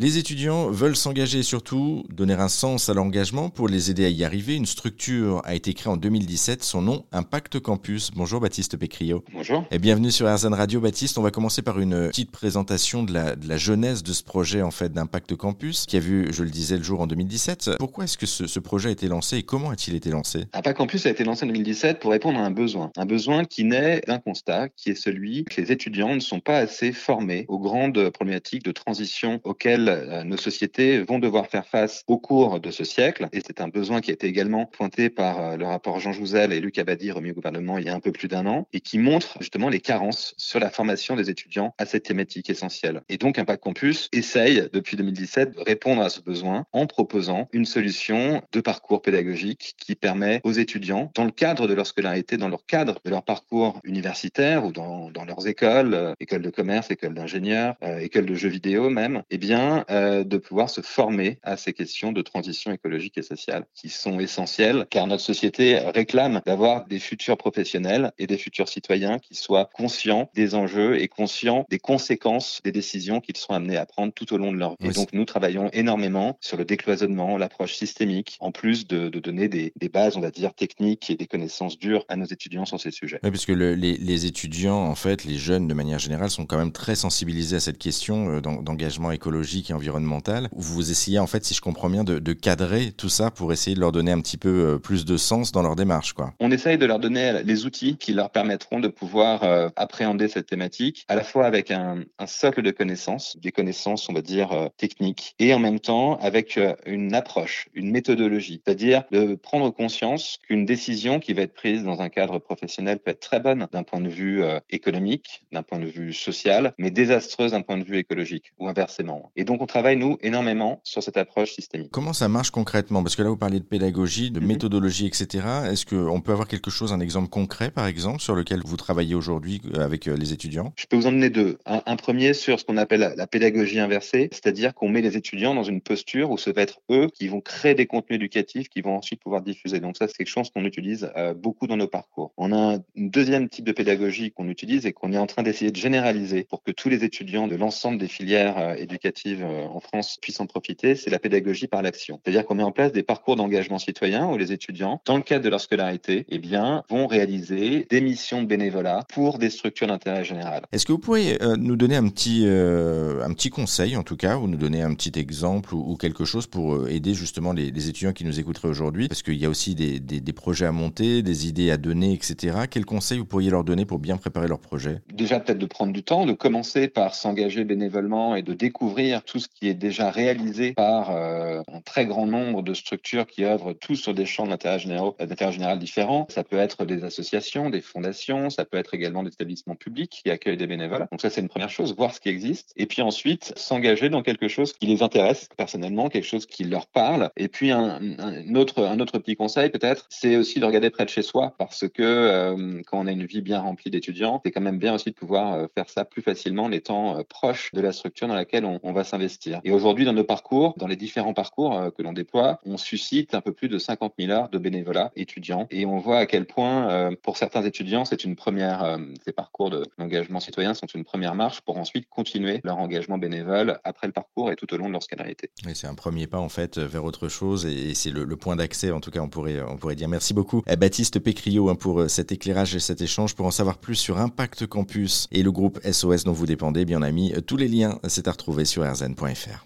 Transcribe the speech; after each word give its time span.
Les 0.00 0.16
étudiants 0.16 0.70
veulent 0.70 0.94
s'engager 0.94 1.40
et 1.40 1.42
surtout 1.42 2.04
donner 2.08 2.34
un 2.34 2.46
sens 2.46 2.88
à 2.88 2.94
l'engagement 2.94 3.50
pour 3.50 3.66
les 3.66 3.90
aider 3.90 4.04
à 4.04 4.08
y 4.08 4.22
arriver. 4.22 4.54
Une 4.54 4.64
structure 4.64 5.42
a 5.44 5.56
été 5.56 5.74
créée 5.74 5.92
en 5.92 5.96
2017, 5.96 6.62
son 6.62 6.82
nom 6.82 7.04
Impact 7.10 7.58
Campus. 7.58 8.12
Bonjour 8.14 8.40
Baptiste 8.40 8.76
Pécrio. 8.76 9.24
Bonjour. 9.32 9.66
Et 9.72 9.80
bienvenue 9.80 10.12
sur 10.12 10.32
RZN 10.32 10.54
Radio 10.54 10.80
Baptiste. 10.80 11.18
On 11.18 11.22
va 11.22 11.32
commencer 11.32 11.62
par 11.62 11.80
une 11.80 12.10
petite 12.10 12.30
présentation 12.30 13.02
de 13.02 13.12
la, 13.12 13.34
de 13.34 13.48
la 13.48 13.56
jeunesse 13.56 14.04
de 14.04 14.12
ce 14.12 14.22
projet 14.22 14.62
en 14.62 14.70
fait 14.70 14.92
d'Impact 14.92 15.34
Campus 15.34 15.84
qui 15.84 15.96
a 15.96 16.00
vu, 16.00 16.32
je 16.32 16.44
le 16.44 16.50
disais, 16.50 16.76
le 16.76 16.84
jour 16.84 17.00
en 17.00 17.08
2017. 17.08 17.70
Pourquoi 17.80 18.04
est-ce 18.04 18.16
que 18.16 18.26
ce, 18.26 18.46
ce, 18.46 18.60
projet 18.60 18.90
a 18.90 18.92
été 18.92 19.08
lancé 19.08 19.38
et 19.38 19.42
comment 19.42 19.70
a-t-il 19.70 19.96
été 19.96 20.10
lancé? 20.10 20.44
Impact 20.52 20.78
Campus 20.78 21.06
a 21.06 21.10
été 21.10 21.24
lancé 21.24 21.42
en 21.42 21.48
2017 21.48 21.98
pour 21.98 22.12
répondre 22.12 22.38
à 22.38 22.42
un 22.42 22.52
besoin. 22.52 22.92
Un 22.96 23.06
besoin 23.06 23.44
qui 23.44 23.64
naît 23.64 24.02
d'un 24.06 24.20
constat 24.20 24.68
qui 24.68 24.90
est 24.90 24.94
celui 24.94 25.44
que 25.44 25.60
les 25.60 25.72
étudiants 25.72 26.14
ne 26.14 26.20
sont 26.20 26.38
pas 26.38 26.58
assez 26.58 26.92
formés 26.92 27.46
aux 27.48 27.58
grandes 27.58 28.10
problématiques 28.10 28.62
de 28.64 28.70
transition 28.70 29.40
auxquelles 29.42 29.87
euh, 29.88 30.24
nos 30.24 30.36
sociétés 30.36 31.00
vont 31.00 31.18
devoir 31.18 31.46
faire 31.46 31.66
face 31.66 32.04
au 32.06 32.18
cours 32.18 32.60
de 32.60 32.70
ce 32.70 32.84
siècle. 32.84 33.28
Et 33.32 33.40
c'est 33.44 33.60
un 33.60 33.68
besoin 33.68 34.00
qui 34.00 34.10
a 34.10 34.14
été 34.14 34.26
également 34.26 34.66
pointé 34.66 35.10
par 35.10 35.40
euh, 35.40 35.56
le 35.56 35.66
rapport 35.66 35.98
Jean 36.00 36.12
Jouzel 36.12 36.52
et 36.52 36.60
Luc 36.60 36.78
Abadi 36.78 37.10
remis 37.10 37.30
au 37.30 37.34
gouvernement 37.34 37.78
il 37.78 37.86
y 37.86 37.88
a 37.88 37.94
un 37.94 38.00
peu 38.00 38.12
plus 38.12 38.28
d'un 38.28 38.46
an 38.46 38.68
et 38.72 38.80
qui 38.80 38.98
montre 38.98 39.36
justement 39.40 39.68
les 39.68 39.80
carences 39.80 40.34
sur 40.36 40.60
la 40.60 40.70
formation 40.70 41.16
des 41.16 41.30
étudiants 41.30 41.74
à 41.78 41.86
cette 41.86 42.04
thématique 42.04 42.50
essentielle. 42.50 43.02
Et 43.08 43.18
donc 43.18 43.38
Impact 43.38 43.62
Campus 43.62 44.08
essaye 44.12 44.68
depuis 44.72 44.96
2017 44.96 45.56
de 45.56 45.60
répondre 45.60 46.02
à 46.02 46.08
ce 46.08 46.20
besoin 46.20 46.66
en 46.72 46.86
proposant 46.86 47.48
une 47.52 47.64
solution 47.64 48.42
de 48.52 48.60
parcours 48.60 49.02
pédagogique 49.02 49.74
qui 49.78 49.94
permet 49.94 50.40
aux 50.44 50.52
étudiants, 50.52 51.10
dans 51.14 51.24
le 51.24 51.30
cadre 51.30 51.66
de 51.66 51.74
leur 51.74 51.86
scolarité, 51.86 52.36
dans 52.36 52.48
leur 52.48 52.66
cadre 52.66 53.00
de 53.04 53.10
leur 53.10 53.24
parcours 53.24 53.80
universitaire 53.84 54.64
ou 54.64 54.72
dans, 54.72 55.10
dans 55.10 55.24
leurs 55.24 55.46
écoles, 55.46 55.94
euh, 55.94 56.14
écoles 56.20 56.42
de 56.42 56.50
commerce, 56.50 56.90
écoles 56.90 57.14
d'ingénieurs, 57.14 57.76
écoles 58.00 58.26
de 58.26 58.34
jeux 58.34 58.48
vidéo 58.48 58.90
même, 58.90 59.22
eh 59.30 59.38
bien, 59.38 59.77
euh, 59.90 60.24
de 60.24 60.36
pouvoir 60.36 60.70
se 60.70 60.80
former 60.80 61.38
à 61.42 61.56
ces 61.56 61.72
questions 61.72 62.12
de 62.12 62.22
transition 62.22 62.72
écologique 62.72 63.18
et 63.18 63.22
sociale 63.22 63.64
qui 63.74 63.88
sont 63.88 64.20
essentielles 64.20 64.86
car 64.90 65.06
notre 65.06 65.22
société 65.22 65.78
réclame 65.78 66.40
d'avoir 66.46 66.86
des 66.86 66.98
futurs 66.98 67.36
professionnels 67.36 68.12
et 68.18 68.26
des 68.26 68.38
futurs 68.38 68.68
citoyens 68.68 69.18
qui 69.18 69.34
soient 69.34 69.70
conscients 69.72 70.30
des 70.34 70.54
enjeux 70.54 71.00
et 71.00 71.08
conscients 71.08 71.66
des 71.70 71.78
conséquences 71.78 72.60
des 72.64 72.72
décisions 72.72 73.20
qu'ils 73.20 73.36
sont 73.36 73.52
amenés 73.52 73.76
à 73.76 73.86
prendre 73.86 74.12
tout 74.12 74.32
au 74.32 74.38
long 74.38 74.52
de 74.52 74.56
leur 74.56 74.76
vie. 74.80 74.88
Et 74.88 74.92
donc, 74.92 75.12
nous 75.12 75.24
travaillons 75.24 75.70
énormément 75.72 76.38
sur 76.40 76.56
le 76.56 76.64
décloisonnement, 76.64 77.36
l'approche 77.36 77.74
systémique, 77.74 78.36
en 78.40 78.52
plus 78.52 78.86
de, 78.86 79.08
de 79.08 79.18
donner 79.18 79.48
des, 79.48 79.72
des, 79.76 79.88
bases, 79.88 80.16
on 80.16 80.20
va 80.20 80.30
dire, 80.30 80.54
techniques 80.54 81.10
et 81.10 81.16
des 81.16 81.26
connaissances 81.26 81.78
dures 81.78 82.04
à 82.08 82.16
nos 82.16 82.26
étudiants 82.26 82.64
sur 82.64 82.80
ces 82.80 82.90
sujets. 82.90 83.18
Oui, 83.22 83.30
puisque 83.30 83.48
le, 83.48 83.74
les, 83.74 83.96
les, 83.96 84.26
étudiants, 84.26 84.82
en 84.84 84.94
fait, 84.94 85.24
les 85.24 85.36
jeunes 85.36 85.68
de 85.68 85.74
manière 85.74 85.98
générale, 85.98 86.30
sont 86.30 86.46
quand 86.46 86.58
même 86.58 86.72
très 86.72 86.94
sensibilisés 86.94 87.56
à 87.56 87.60
cette 87.60 87.78
question 87.78 88.30
euh, 88.30 88.40
d'engagement 88.40 89.10
écologique 89.10 89.67
et 89.70 89.74
environnemental. 89.74 90.48
Vous 90.52 90.90
essayez, 90.90 91.18
en 91.18 91.26
fait, 91.26 91.44
si 91.44 91.54
je 91.54 91.60
comprends 91.60 91.90
bien, 91.90 92.04
de, 92.04 92.32
cadrer 92.32 92.92
tout 92.92 93.08
ça 93.08 93.30
pour 93.30 93.52
essayer 93.52 93.74
de 93.74 93.80
leur 93.80 93.90
donner 93.90 94.12
un 94.12 94.20
petit 94.20 94.36
peu 94.36 94.48
euh, 94.48 94.78
plus 94.78 95.04
de 95.04 95.16
sens 95.16 95.50
dans 95.50 95.62
leur 95.62 95.76
démarche, 95.76 96.12
quoi. 96.12 96.34
On 96.40 96.50
essaye 96.50 96.78
de 96.78 96.86
leur 96.86 96.98
donner 96.98 97.42
les 97.42 97.66
outils 97.66 97.96
qui 97.96 98.12
leur 98.12 98.30
permettront 98.30 98.80
de 98.80 98.88
pouvoir 98.88 99.42
euh, 99.42 99.68
appréhender 99.76 100.28
cette 100.28 100.46
thématique, 100.46 101.04
à 101.08 101.14
la 101.14 101.24
fois 101.24 101.46
avec 101.46 101.70
un, 101.70 102.04
socle 102.26 102.62
de 102.62 102.70
connaissances, 102.70 103.36
des 103.38 103.52
connaissances, 103.52 104.08
on 104.08 104.12
va 104.12 104.22
dire, 104.22 104.52
euh, 104.52 104.68
techniques, 104.76 105.34
et 105.38 105.54
en 105.54 105.58
même 105.58 105.80
temps 105.80 106.16
avec 106.20 106.58
euh, 106.58 106.74
une 106.86 107.14
approche, 107.14 107.68
une 107.74 107.90
méthodologie, 107.90 108.62
c'est-à-dire 108.64 109.04
de 109.10 109.34
prendre 109.34 109.70
conscience 109.70 110.38
qu'une 110.46 110.64
décision 110.64 111.20
qui 111.20 111.32
va 111.32 111.42
être 111.42 111.54
prise 111.54 111.84
dans 111.84 112.00
un 112.00 112.08
cadre 112.08 112.38
professionnel 112.38 112.98
peut 112.98 113.10
être 113.10 113.20
très 113.20 113.40
bonne 113.40 113.66
d'un 113.72 113.82
point 113.82 114.00
de 114.00 114.08
vue 114.08 114.42
euh, 114.42 114.60
économique, 114.70 115.44
d'un 115.52 115.62
point 115.62 115.78
de 115.78 115.86
vue 115.86 116.12
social, 116.12 116.74
mais 116.78 116.90
désastreuse 116.90 117.52
d'un 117.52 117.62
point 117.62 117.78
de 117.78 117.84
vue 117.84 117.98
écologique, 117.98 118.52
ou 118.58 118.68
inversement. 118.68 119.32
Et 119.36 119.44
donc 119.44 119.57
on 119.60 119.66
travaille, 119.66 119.96
nous, 119.96 120.18
énormément 120.22 120.80
sur 120.84 121.02
cette 121.02 121.16
approche 121.16 121.52
systémique. 121.52 121.90
Comment 121.90 122.12
ça 122.12 122.28
marche 122.28 122.50
concrètement? 122.50 123.02
Parce 123.02 123.16
que 123.16 123.22
là, 123.22 123.28
vous 123.28 123.36
parlez 123.36 123.60
de 123.60 123.64
pédagogie, 123.64 124.30
de 124.30 124.40
-hmm. 124.40 124.46
méthodologie, 124.46 125.06
etc. 125.06 125.46
Est-ce 125.70 125.86
qu'on 125.86 126.20
peut 126.20 126.32
avoir 126.32 126.48
quelque 126.48 126.70
chose, 126.70 126.92
un 126.92 127.00
exemple 127.00 127.28
concret, 127.28 127.70
par 127.70 127.86
exemple, 127.86 128.20
sur 128.20 128.34
lequel 128.34 128.60
vous 128.64 128.76
travaillez 128.76 129.14
aujourd'hui 129.14 129.60
avec 129.74 130.06
les 130.06 130.32
étudiants? 130.32 130.72
Je 130.76 130.86
peux 130.86 130.96
vous 130.96 131.06
en 131.06 131.12
donner 131.12 131.30
deux. 131.30 131.58
Un, 131.66 131.82
un 131.86 131.96
premier 131.96 132.34
sur 132.34 132.58
ce 132.60 132.64
qu'on 132.64 132.76
appelle 132.76 133.14
la 133.16 133.26
pédagogie 133.26 133.80
inversée, 133.80 134.28
c'est-à-dire 134.32 134.74
qu'on 134.74 134.88
met 134.88 135.02
les 135.02 135.16
étudiants 135.16 135.54
dans 135.54 135.68
une 135.74 135.80
posture 135.80 136.30
où 136.30 136.38
ce 136.38 136.50
va 136.50 136.62
être 136.62 136.78
eux 136.90 137.08
qui 137.16 137.28
vont 137.32 137.40
créer 137.52 137.74
des 137.74 137.86
contenus 137.86 138.16
éducatifs 138.16 138.68
qui 138.68 138.80
vont 138.80 138.96
ensuite 138.96 139.20
pouvoir 139.20 139.42
diffuser. 139.42 139.80
Donc 139.80 139.96
ça, 139.96 140.06
c'est 140.08 140.16
quelque 140.18 140.34
chose 140.38 140.50
qu'on 140.50 140.64
utilise 140.72 141.02
euh, 141.16 141.34
beaucoup 141.34 141.66
dans 141.66 141.76
nos 141.82 141.88
parcours. 141.98 142.28
On 142.36 142.52
a 142.52 142.62
un 142.76 142.78
deuxième 142.96 143.48
type 143.48 143.66
de 143.70 143.72
pédagogie 143.80 144.28
qu'on 144.34 144.48
utilise 144.56 144.82
et 144.86 144.92
qu'on 144.92 145.12
est 145.12 145.18
en 145.18 145.26
train 145.32 145.42
d'essayer 145.42 145.70
de 145.70 145.80
généraliser 145.86 146.40
pour 146.50 146.60
que 146.62 146.72
tous 146.80 146.88
les 146.88 147.00
étudiants 147.08 147.48
de 147.52 147.56
l'ensemble 147.62 147.98
des 148.04 148.08
filières 148.16 148.58
euh, 148.58 148.74
éducatives 148.86 149.42
euh, 149.44 149.47
en 149.48 149.80
France 149.80 150.18
puissent 150.20 150.40
en 150.40 150.46
profiter, 150.46 150.94
c'est 150.94 151.10
la 151.10 151.18
pédagogie 151.18 151.66
par 151.66 151.82
l'action. 151.82 152.20
C'est-à-dire 152.22 152.44
qu'on 152.44 152.54
met 152.54 152.62
en 152.62 152.72
place 152.72 152.92
des 152.92 153.02
parcours 153.02 153.36
d'engagement 153.36 153.78
citoyen 153.78 154.26
où 154.26 154.36
les 154.36 154.52
étudiants, 154.52 155.00
dans 155.04 155.16
le 155.16 155.22
cadre 155.22 155.44
de 155.44 155.48
leur 155.48 155.60
scolarité, 155.60 156.26
eh 156.28 156.38
bien, 156.38 156.84
vont 156.88 157.06
réaliser 157.06 157.86
des 157.90 158.00
missions 158.00 158.42
de 158.42 158.46
bénévolat 158.46 159.04
pour 159.12 159.38
des 159.38 159.50
structures 159.50 159.86
d'intérêt 159.86 160.24
général. 160.24 160.62
Est-ce 160.72 160.86
que 160.86 160.92
vous 160.92 160.98
pourriez 160.98 161.42
euh, 161.42 161.56
nous 161.56 161.76
donner 161.76 161.96
un 161.96 162.08
petit, 162.08 162.44
euh, 162.46 163.24
un 163.24 163.32
petit 163.32 163.50
conseil, 163.50 163.96
en 163.96 164.02
tout 164.02 164.16
cas, 164.16 164.36
ou 164.36 164.48
nous 164.48 164.56
donner 164.56 164.82
un 164.82 164.94
petit 164.94 165.18
exemple 165.18 165.74
ou, 165.74 165.92
ou 165.92 165.96
quelque 165.96 166.24
chose 166.24 166.46
pour 166.46 166.74
euh, 166.74 166.88
aider 166.88 167.14
justement 167.14 167.52
les, 167.52 167.70
les, 167.70 167.88
étudiants 167.88 168.12
qui 168.12 168.24
nous 168.24 168.38
écouteraient 168.38 168.68
aujourd'hui? 168.68 169.08
Parce 169.08 169.22
qu'il 169.22 169.36
y 169.36 169.44
a 169.44 169.48
aussi 169.48 169.74
des, 169.74 170.00
des, 170.00 170.20
des, 170.20 170.32
projets 170.32 170.66
à 170.66 170.72
monter, 170.72 171.22
des 171.22 171.48
idées 171.48 171.70
à 171.70 171.76
donner, 171.76 172.12
etc. 172.12 172.58
Quels 172.70 172.84
conseils 172.84 173.18
vous 173.18 173.24
pourriez 173.24 173.50
leur 173.50 173.64
donner 173.64 173.84
pour 173.84 173.98
bien 173.98 174.16
préparer 174.16 174.48
leur 174.48 174.60
projet? 174.60 175.00
Déjà, 175.12 175.40
peut-être 175.40 175.58
de 175.58 175.66
prendre 175.66 175.92
du 175.92 176.02
temps, 176.02 176.26
de 176.26 176.32
commencer 176.32 176.88
par 176.88 177.14
s'engager 177.14 177.64
bénévolement 177.64 178.36
et 178.36 178.42
de 178.42 178.52
découvrir 178.52 179.22
tout 179.28 179.38
ce 179.38 179.48
qui 179.48 179.68
est 179.68 179.74
déjà 179.74 180.10
réalisé 180.10 180.72
par 180.72 181.10
euh, 181.10 181.60
un 181.70 181.80
très 181.82 182.06
grand 182.06 182.26
nombre 182.26 182.62
de 182.62 182.72
structures 182.72 183.26
qui 183.26 183.44
œuvrent 183.44 183.74
tous 183.74 183.96
sur 183.96 184.14
des 184.14 184.24
champs 184.24 184.46
d'intérêt 184.46 184.78
général, 184.78 185.78
différents. 185.78 186.26
Ça 186.30 186.44
peut 186.44 186.56
être 186.56 186.86
des 186.86 187.04
associations, 187.04 187.68
des 187.68 187.82
fondations, 187.82 188.48
ça 188.48 188.64
peut 188.64 188.78
être 188.78 188.94
également 188.94 189.22
des 189.22 189.30
établissements 189.30 189.74
publics 189.74 190.22
qui 190.24 190.30
accueillent 190.30 190.56
des 190.56 190.66
bénévoles. 190.66 191.06
Donc 191.10 191.20
ça, 191.20 191.28
c'est 191.28 191.42
une 191.42 191.48
première 191.48 191.68
chose, 191.68 191.94
voir 191.94 192.14
ce 192.14 192.20
qui 192.20 192.30
existe. 192.30 192.72
Et 192.76 192.86
puis 192.86 193.02
ensuite, 193.02 193.52
s'engager 193.56 194.08
dans 194.08 194.22
quelque 194.22 194.48
chose 194.48 194.72
qui 194.72 194.86
les 194.86 195.02
intéresse 195.02 195.48
personnellement, 195.56 196.08
quelque 196.08 196.26
chose 196.26 196.46
qui 196.46 196.64
leur 196.64 196.86
parle. 196.86 197.30
Et 197.36 197.48
puis 197.48 197.70
un, 197.70 198.00
un 198.18 198.54
autre, 198.54 198.82
un 198.84 198.98
autre 198.98 199.18
petit 199.18 199.36
conseil 199.36 199.68
peut-être, 199.68 200.06
c'est 200.08 200.36
aussi 200.36 200.58
de 200.58 200.64
regarder 200.64 200.88
près 200.88 201.04
de 201.04 201.10
chez 201.10 201.22
soi 201.22 201.54
parce 201.58 201.86
que 201.86 202.02
euh, 202.02 202.80
quand 202.86 202.98
on 202.98 203.06
a 203.06 203.12
une 203.12 203.26
vie 203.26 203.42
bien 203.42 203.60
remplie 203.60 203.90
d'étudiants, 203.90 204.40
c'est 204.44 204.52
quand 204.52 204.62
même 204.62 204.78
bien 204.78 204.94
aussi 204.94 205.10
de 205.10 205.14
pouvoir 205.14 205.52
euh, 205.52 205.66
faire 205.74 205.90
ça 205.90 206.06
plus 206.06 206.22
facilement 206.22 206.64
en 206.64 206.72
étant 206.72 207.18
euh, 207.18 207.22
proche 207.28 207.70
de 207.74 207.82
la 207.82 207.92
structure 207.92 208.26
dans 208.26 208.34
laquelle 208.34 208.64
on, 208.64 208.80
on 208.82 208.92
va 208.92 209.04
s'investir. 209.04 209.17
Et 209.64 209.70
aujourd'hui, 209.70 210.04
dans 210.04 210.12
nos 210.12 210.24
parcours, 210.24 210.74
dans 210.76 210.86
les 210.86 210.96
différents 210.96 211.34
parcours 211.34 211.76
euh, 211.76 211.90
que 211.90 212.02
l'on 212.02 212.12
déploie, 212.12 212.60
on 212.64 212.76
suscite 212.76 213.34
un 213.34 213.40
peu 213.40 213.52
plus 213.52 213.68
de 213.68 213.78
50 213.78 214.14
000 214.18 214.30
heures 214.30 214.48
de 214.48 214.58
bénévolat 214.58 215.10
étudiants 215.16 215.66
et 215.70 215.86
on 215.86 215.98
voit 215.98 216.18
à 216.18 216.26
quel 216.26 216.46
point, 216.46 216.90
euh, 216.90 217.16
pour 217.22 217.36
certains 217.36 217.62
étudiants, 217.62 218.04
c'est 218.04 218.24
une 218.24 218.36
première, 218.36 218.82
euh, 218.82 218.98
ces 219.24 219.32
parcours 219.32 219.70
d'engagement 219.98 220.40
citoyen 220.40 220.74
sont 220.74 220.86
une 220.86 221.04
première 221.04 221.34
marche 221.34 221.60
pour 221.62 221.78
ensuite 221.78 222.08
continuer 222.08 222.60
leur 222.64 222.78
engagement 222.78 223.18
bénévole 223.18 223.78
après 223.84 224.06
le 224.06 224.12
parcours 224.12 224.50
et 224.50 224.56
tout 224.56 224.72
au 224.72 224.76
long 224.76 224.86
de 224.86 224.92
leur 224.92 225.02
scolarité. 225.02 225.50
C'est 225.74 225.86
un 225.86 225.94
premier 225.94 226.26
pas 226.26 226.38
en 226.38 226.48
fait 226.48 226.78
vers 226.78 227.04
autre 227.04 227.28
chose 227.28 227.66
et, 227.66 227.94
c'est 227.94 228.10
le, 228.10 228.26
point 228.36 228.54
d'accès, 228.54 228.92
en 228.92 229.00
tout 229.00 229.10
cas, 229.10 229.20
on 229.20 229.28
pourrait, 229.28 229.60
on 229.62 229.76
pourrait 229.76 229.96
dire. 229.96 230.08
Merci 230.08 230.32
beaucoup, 230.32 230.62
à 230.66 230.76
Baptiste 230.76 231.18
Pécrio, 231.18 231.68
hein, 231.68 231.74
pour 231.74 232.08
cet 232.08 232.30
éclairage 232.30 232.74
et 232.76 232.80
cet 232.80 233.00
échange. 233.00 233.34
Pour 233.34 233.46
en 233.46 233.50
savoir 233.50 233.78
plus 233.78 233.96
sur 233.96 234.18
Impact 234.18 234.66
Campus 234.66 235.26
et 235.32 235.42
le 235.42 235.50
groupe 235.50 235.80
SOS 235.84 236.24
dont 236.24 236.32
vous 236.32 236.46
dépendez, 236.46 236.84
bien 236.84 237.00
on 237.00 237.02
a 237.02 237.10
mis 237.10 237.32
tous 237.46 237.56
les 237.56 237.68
liens, 237.68 237.98
c'est 238.06 238.28
à 238.28 238.30
retrouver 238.30 238.64
sur 238.64 238.84
rzn.fr. 239.14 239.60